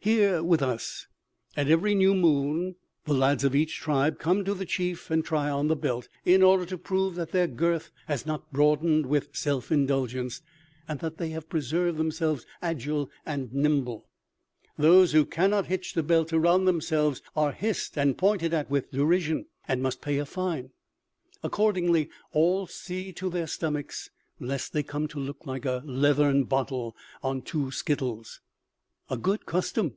[0.00, 1.06] "Here, with us,
[1.54, 5.50] at every new moon, the lads of each tribe come to the chief and try
[5.50, 9.70] on the belt, in order to prove that their girth has not broadened with self
[9.70, 10.40] indulgence,
[10.86, 14.06] and that they have preserved themselves agile and nimble.
[14.78, 19.44] Those who cannot hitch the belt around themselves, are hissed, are pointed at with derision,
[19.66, 20.70] and must pay a fine.
[21.42, 24.08] Accordingly, all see to their stomachs
[24.40, 28.40] lest they come to look like a leathern bottle on two skittles."
[29.10, 29.96] "A good custom.